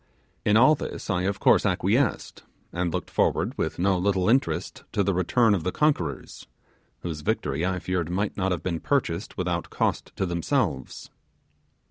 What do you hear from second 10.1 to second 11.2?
to themselves.